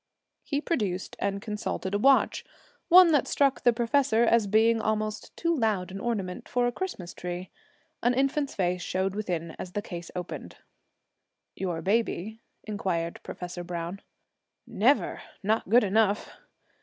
He 0.43 0.61
produced 0.61 1.15
and 1.19 1.43
consulted 1.43 1.93
a 1.93 1.99
watch 1.99 2.43
one 2.89 3.11
that 3.11 3.27
struck 3.27 3.61
the 3.61 3.71
professor 3.71 4.23
as 4.23 4.47
being 4.47 4.81
almost 4.81 5.37
too 5.37 5.55
loud 5.55 5.91
an 5.91 5.99
ornament 5.99 6.49
for 6.49 6.65
a 6.65 6.71
Christmas 6.71 7.13
tree. 7.13 7.51
An 8.01 8.15
infant's 8.15 8.55
face 8.55 8.81
showed 8.81 9.13
within 9.13 9.51
as 9.59 9.73
the 9.73 9.81
case 9.83 10.09
opened. 10.15 10.57
'Your 11.55 11.83
baby?' 11.83 12.39
inquired 12.63 13.19
Professor 13.21 13.63
Browne. 13.63 14.01
'Never. 14.65 15.21
Not 15.43 15.69
good 15.69 15.83
enough. 15.83 16.31